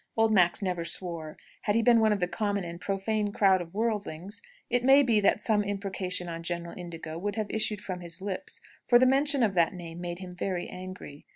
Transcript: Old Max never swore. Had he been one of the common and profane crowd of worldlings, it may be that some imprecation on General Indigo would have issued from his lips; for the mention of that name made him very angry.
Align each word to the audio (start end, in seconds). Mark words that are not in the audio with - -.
Old 0.17 0.33
Max 0.33 0.63
never 0.63 0.83
swore. 0.83 1.37
Had 1.61 1.75
he 1.75 1.83
been 1.83 1.99
one 1.99 2.11
of 2.11 2.19
the 2.19 2.27
common 2.27 2.63
and 2.63 2.81
profane 2.81 3.31
crowd 3.31 3.61
of 3.61 3.75
worldlings, 3.75 4.41
it 4.67 4.83
may 4.83 5.03
be 5.03 5.19
that 5.19 5.43
some 5.43 5.63
imprecation 5.63 6.27
on 6.27 6.41
General 6.41 6.73
Indigo 6.75 7.19
would 7.19 7.35
have 7.35 7.51
issued 7.51 7.81
from 7.81 7.99
his 7.99 8.19
lips; 8.19 8.61
for 8.87 8.97
the 8.97 9.05
mention 9.05 9.43
of 9.43 9.53
that 9.53 9.75
name 9.75 10.01
made 10.01 10.17
him 10.17 10.31
very 10.33 10.67
angry. 10.67 11.27